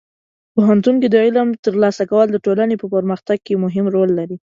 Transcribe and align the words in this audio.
پوهنتون 0.53 0.95
کې 1.01 1.07
د 1.11 1.15
علم 1.25 1.47
ترلاسه 1.65 2.03
کول 2.11 2.27
د 2.31 2.37
ټولنې 2.45 2.75
په 2.79 2.87
پرمختګ 2.95 3.37
کې 3.45 3.61
مهم 3.63 3.85
رول 3.95 4.09
لري. 4.19 4.37